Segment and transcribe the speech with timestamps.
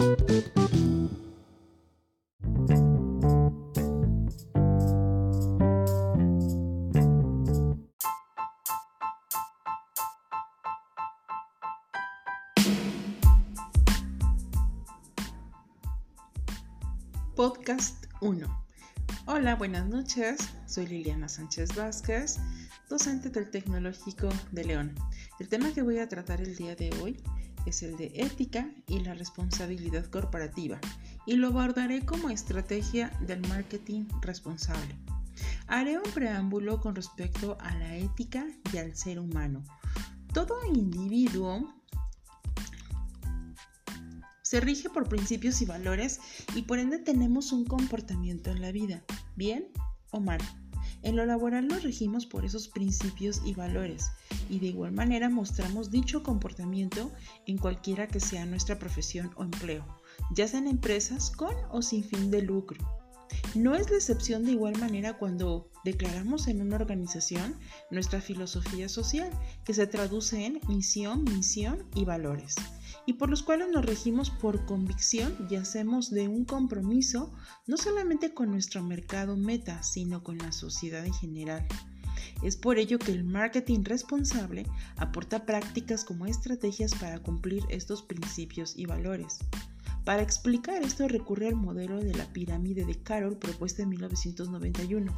[0.00, 0.16] Podcast
[18.22, 18.64] 1.
[19.26, 20.38] Hola, buenas noches.
[20.66, 22.38] Soy Liliana Sánchez Vázquez,
[22.88, 24.94] docente del Tecnológico de León.
[25.38, 27.22] El tema que voy a tratar el día de hoy
[27.66, 30.80] es el de ética y la responsabilidad corporativa
[31.26, 34.94] y lo abordaré como estrategia del marketing responsable.
[35.66, 39.62] Haré un preámbulo con respecto a la ética y al ser humano.
[40.32, 41.74] Todo individuo
[44.42, 46.20] se rige por principios y valores
[46.56, 49.04] y por ende tenemos un comportamiento en la vida,
[49.36, 49.68] bien
[50.10, 50.40] o mal.
[51.02, 54.10] En lo laboral nos regimos por esos principios y valores
[54.48, 57.10] y de igual manera mostramos dicho comportamiento
[57.46, 59.86] en cualquiera que sea nuestra profesión o empleo,
[60.32, 62.78] ya sean empresas con o sin fin de lucro.
[63.54, 67.56] No es la excepción de igual manera cuando declaramos en una organización
[67.90, 69.30] nuestra filosofía social,
[69.64, 72.56] que se traduce en misión, misión y valores
[73.06, 77.32] y por los cuales nos regimos por convicción y hacemos de un compromiso
[77.66, 81.66] no solamente con nuestro mercado meta, sino con la sociedad en general.
[82.42, 88.76] Es por ello que el marketing responsable aporta prácticas como estrategias para cumplir estos principios
[88.76, 89.38] y valores.
[90.04, 95.12] Para explicar esto recurre al modelo de la pirámide de Carroll propuesta en 1991,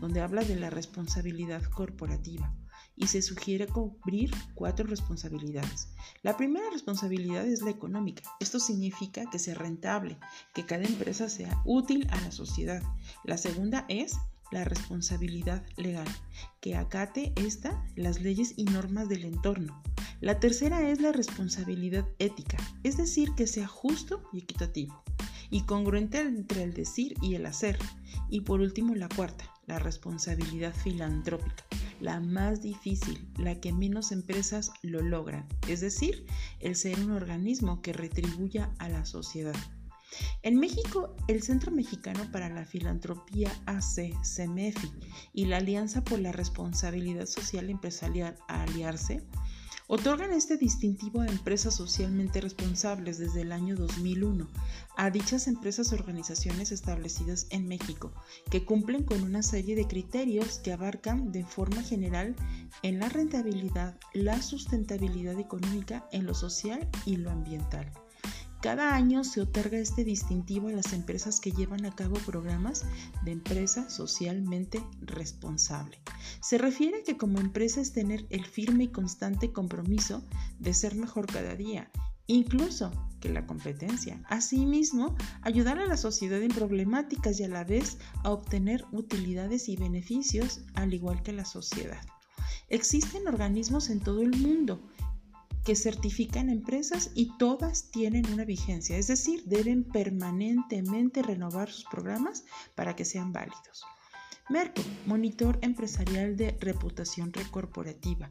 [0.00, 2.54] donde habla de la responsabilidad corporativa
[2.96, 5.88] y se sugiere cubrir cuatro responsabilidades.
[6.22, 8.22] La primera responsabilidad es la económica.
[8.40, 10.18] Esto significa que sea rentable,
[10.54, 12.82] que cada empresa sea útil a la sociedad.
[13.24, 14.16] La segunda es
[14.52, 16.08] la responsabilidad legal,
[16.60, 19.82] que acate esta las leyes y normas del entorno.
[20.20, 25.02] La tercera es la responsabilidad ética, es decir, que sea justo y equitativo
[25.50, 27.78] y congruente entre el decir y el hacer.
[28.28, 31.64] Y por último, la cuarta, la responsabilidad filantrópica,
[32.00, 36.26] la más difícil, la que menos empresas lo logran, es decir,
[36.60, 39.56] el ser un organismo que retribuya a la sociedad.
[40.42, 44.90] En México, el Centro Mexicano para la Filantropía AC, CEMEFI,
[45.32, 49.22] y la Alianza por la Responsabilidad Social Empresarial, Aliarse,
[49.88, 54.48] Otorgan este distintivo a empresas socialmente responsables desde el año 2001,
[54.96, 58.12] a dichas empresas organizaciones establecidas en México,
[58.50, 62.34] que cumplen con una serie de criterios que abarcan de forma general
[62.82, 67.92] en la rentabilidad, la sustentabilidad económica, en lo social y lo ambiental.
[68.60, 72.84] Cada año se otorga este distintivo a las empresas que llevan a cabo programas
[73.22, 75.98] de empresa socialmente responsable.
[76.40, 80.24] Se refiere a que como empresa es tener el firme y constante compromiso
[80.58, 81.90] de ser mejor cada día,
[82.26, 82.90] incluso
[83.20, 84.22] que la competencia.
[84.28, 89.76] Asimismo, ayudar a la sociedad en problemáticas y a la vez a obtener utilidades y
[89.76, 92.00] beneficios al igual que la sociedad.
[92.68, 94.80] Existen organismos en todo el mundo
[95.66, 102.44] que certifican empresas y todas tienen una vigencia, es decir, deben permanentemente renovar sus programas
[102.76, 103.84] para que sean válidos.
[104.48, 108.30] Merco, monitor empresarial de reputación corporativa,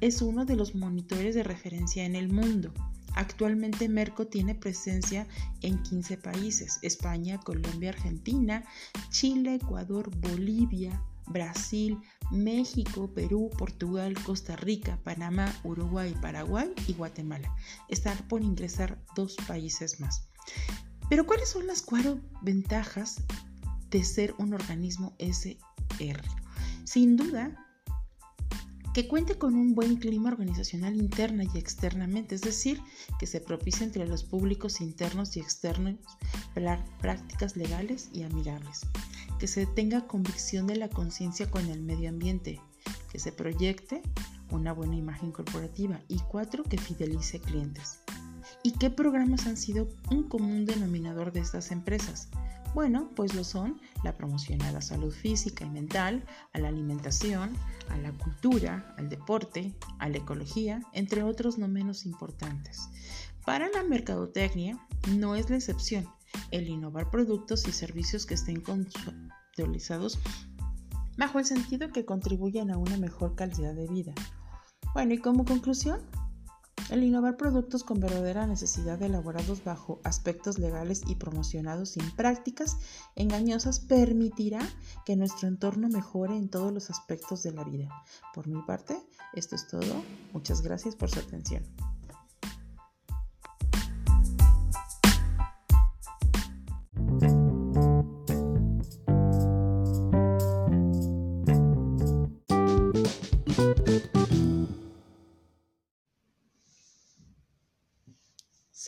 [0.00, 2.72] es uno de los monitores de referencia en el mundo.
[3.14, 5.26] Actualmente Merco tiene presencia
[5.60, 8.64] en 15 países, España, Colombia, Argentina,
[9.10, 11.98] Chile, Ecuador, Bolivia, Brasil,
[12.30, 17.54] México, Perú, Portugal, Costa Rica, Panamá, Uruguay, Paraguay y Guatemala.
[17.88, 20.28] Están por ingresar dos países más.
[21.08, 23.22] Pero ¿cuáles son las cuatro ventajas
[23.90, 26.22] de ser un organismo SR?
[26.84, 27.66] Sin duda,
[28.94, 32.80] que cuente con un buen clima organizacional interna y externamente, es decir,
[33.18, 35.96] que se propicie entre los públicos internos y externos
[37.00, 38.80] prácticas legales y amigables,
[39.40, 42.60] que se tenga convicción de la conciencia con el medio ambiente,
[43.10, 44.02] que se proyecte
[44.50, 48.00] una buena imagen corporativa y cuatro, que fidelice clientes.
[48.62, 52.28] ¿Y qué programas han sido un común denominador de estas empresas?
[52.74, 56.22] Bueno, pues lo son la promoción a la salud física y mental,
[56.52, 57.56] a la alimentación,
[57.88, 62.90] a la cultura, al deporte, a la ecología, entre otros no menos importantes.
[63.46, 64.78] Para la mercadotecnia
[65.16, 66.06] no es la excepción
[66.50, 70.18] el innovar productos y servicios que estén contextualizados
[71.16, 74.14] bajo el sentido que contribuyan a una mejor calidad de vida.
[74.94, 76.00] Bueno, y como conclusión,
[76.90, 82.78] el innovar productos con verdadera necesidad elaborados bajo aspectos legales y promocionados sin prácticas
[83.14, 84.60] engañosas permitirá
[85.04, 87.88] que nuestro entorno mejore en todos los aspectos de la vida.
[88.34, 89.00] Por mi parte,
[89.34, 90.02] esto es todo.
[90.32, 91.62] Muchas gracias por su atención.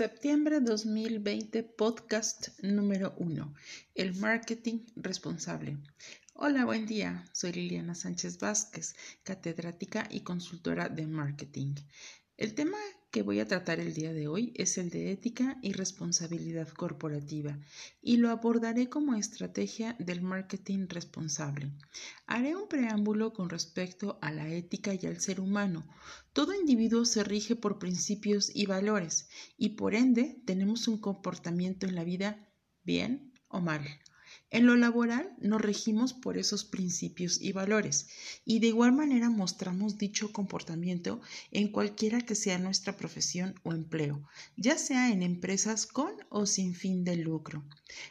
[0.02, 3.54] Septiembre 2020, podcast número 1,
[3.94, 5.78] el marketing responsable.
[6.34, 7.24] Hola, buen día.
[7.32, 11.76] Soy Liliana Sánchez Vázquez, catedrática y consultora de marketing.
[12.36, 12.78] El tema
[13.12, 17.58] que voy a tratar el día de hoy es el de ética y responsabilidad corporativa
[18.00, 21.70] y lo abordaré como estrategia del marketing responsable.
[22.26, 25.86] Haré un preámbulo con respecto a la ética y al ser humano.
[26.32, 29.28] Todo individuo se rige por principios y valores
[29.58, 32.48] y por ende tenemos un comportamiento en la vida
[32.82, 33.84] bien o mal.
[34.52, 38.08] En lo laboral nos regimos por esos principios y valores
[38.44, 41.22] y de igual manera mostramos dicho comportamiento
[41.52, 44.28] en cualquiera que sea nuestra profesión o empleo,
[44.58, 47.64] ya sea en empresas con o sin fin de lucro.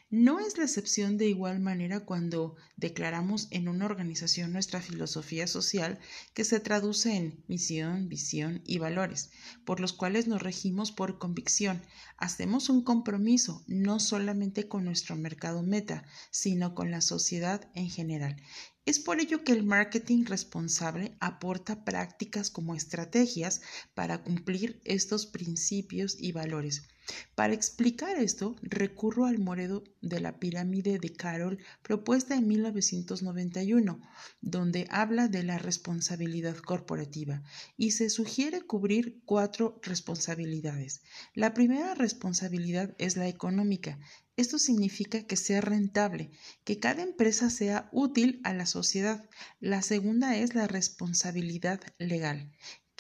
[0.09, 5.99] No es la excepción de igual manera cuando declaramos en una organización nuestra filosofía social
[6.33, 9.29] que se traduce en misión, visión y valores,
[9.63, 11.81] por los cuales nos regimos por convicción.
[12.17, 18.41] Hacemos un compromiso no solamente con nuestro mercado meta, sino con la sociedad en general.
[18.85, 23.61] Es por ello que el marketing responsable aporta prácticas como estrategias
[23.93, 26.87] para cumplir estos principios y valores.
[27.35, 34.01] Para explicar esto, recurro al modelo de la pirámide de Carroll propuesta en 1991,
[34.41, 37.43] donde habla de la responsabilidad corporativa
[37.77, 41.01] y se sugiere cubrir cuatro responsabilidades.
[41.33, 43.99] La primera responsabilidad es la económica,
[44.37, 46.31] esto significa que sea rentable,
[46.63, 49.29] que cada empresa sea útil a la sociedad.
[49.59, 52.51] La segunda es la responsabilidad legal,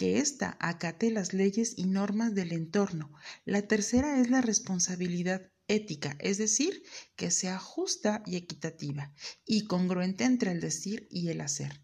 [0.01, 3.13] que ésta acate las leyes y normas del entorno.
[3.45, 6.81] La tercera es la responsabilidad ética, es decir,
[7.15, 9.13] que sea justa y equitativa
[9.45, 11.79] y congruente entre el decir y el hacer.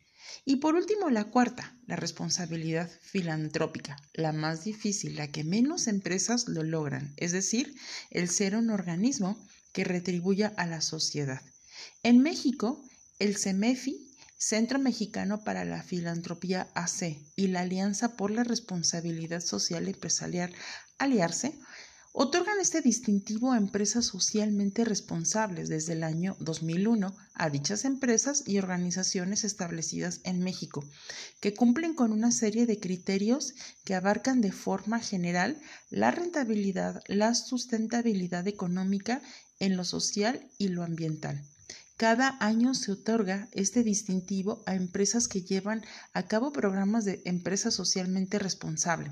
[0.46, 6.48] Y por último, la cuarta, la responsabilidad filantrópica, la más difícil, la que menos empresas
[6.48, 7.76] lo logran, es decir,
[8.10, 11.44] el ser un organismo que retribuya a la sociedad.
[12.02, 12.84] En México,
[13.20, 14.07] el CEMEFI,
[14.40, 20.54] Centro Mexicano para la Filantropía AC y la Alianza por la Responsabilidad Social Empresarial
[21.00, 21.58] Aliarse
[22.14, 28.60] otorgan este distintivo a empresas socialmente responsables desde el año 2001 a dichas empresas y
[28.60, 30.88] organizaciones establecidas en México,
[31.40, 33.56] que cumplen con una serie de criterios
[33.86, 35.60] que abarcan de forma general
[35.90, 39.20] la rentabilidad, la sustentabilidad económica
[39.60, 41.44] en lo social y lo ambiental.
[41.98, 45.82] Cada año se otorga este distintivo a empresas que llevan
[46.14, 49.12] a cabo programas de empresa socialmente responsable.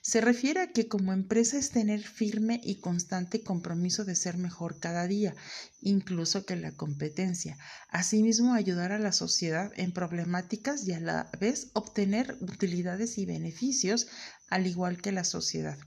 [0.00, 4.78] Se refiere a que como empresa es tener firme y constante compromiso de ser mejor
[4.78, 5.34] cada día,
[5.82, 7.58] incluso que la competencia.
[7.88, 14.06] Asimismo, ayudar a la sociedad en problemáticas y a la vez obtener utilidades y beneficios
[14.50, 15.78] al igual que la sociedad.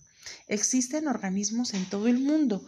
[0.50, 2.66] Existen organismos en todo el mundo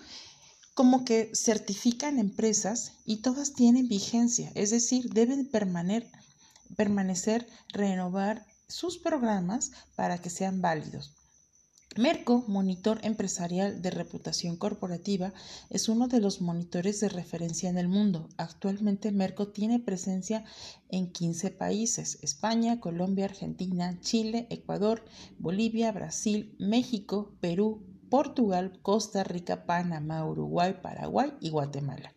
[0.76, 9.72] como que certifican empresas y todas tienen vigencia, es decir, deben permanecer, renovar sus programas
[9.96, 11.14] para que sean válidos.
[11.98, 15.34] Merco, monitor empresarial de reputación corporativa,
[15.70, 18.28] es uno de los monitores de referencia en el mundo.
[18.36, 20.44] Actualmente Merco tiene presencia
[20.90, 25.06] en 15 países, España, Colombia, Argentina, Chile, Ecuador,
[25.40, 32.14] Bolivia, Brasil, México, Perú, Portugal, Costa Rica, Panamá, Uruguay, Paraguay y Guatemala.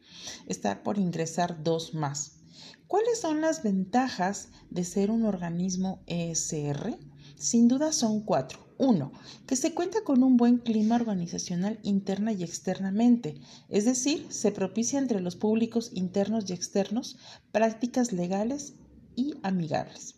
[0.47, 2.39] Está por ingresar dos más.
[2.87, 6.99] ¿Cuáles son las ventajas de ser un organismo ESR?
[7.37, 8.67] Sin duda son cuatro.
[8.79, 9.13] Uno,
[9.47, 15.01] que se cuenta con un buen clima organizacional interna y externamente, es decir, se propicia
[15.01, 17.19] entre los públicos internos y externos
[17.51, 18.75] prácticas legales
[19.17, 20.15] y amigables.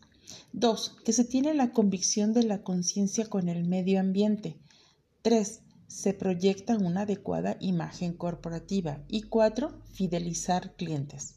[0.53, 4.59] Dos, que se tiene la convicción de la conciencia con el medio ambiente.
[5.23, 5.61] 3.
[5.87, 9.05] Se proyecta una adecuada imagen corporativa.
[9.07, 9.83] Y 4.
[9.93, 11.35] Fidelizar clientes.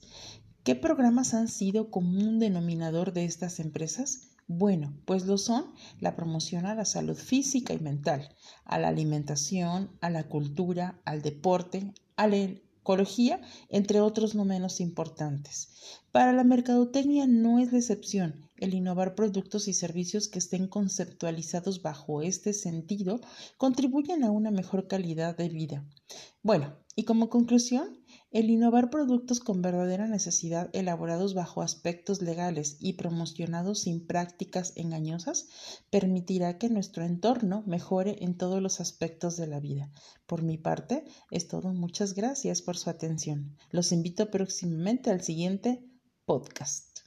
[0.64, 4.30] ¿Qué programas han sido común denominador de estas empresas?
[4.48, 8.30] Bueno, pues lo son la promoción a la salud física y mental,
[8.64, 14.80] a la alimentación, a la cultura, al deporte, a la ecología, entre otros no menos
[14.80, 16.00] importantes.
[16.14, 21.82] Para la mercadotecnia no es la excepción el innovar productos y servicios que estén conceptualizados
[21.82, 23.20] bajo este sentido
[23.58, 25.86] contribuyen a una mejor calidad de vida.
[26.42, 32.94] Bueno, y como conclusión, el innovar productos con verdadera necesidad elaborados bajo aspectos legales y
[32.94, 35.48] promocionados sin prácticas engañosas
[35.90, 39.92] permitirá que nuestro entorno mejore en todos los aspectos de la vida.
[40.26, 41.74] Por mi parte, es todo.
[41.74, 43.58] Muchas gracias por su atención.
[43.72, 45.84] Los invito próximamente al siguiente
[46.24, 47.03] podcast.